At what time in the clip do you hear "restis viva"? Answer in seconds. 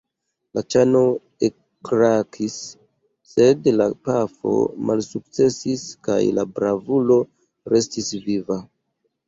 7.77-8.63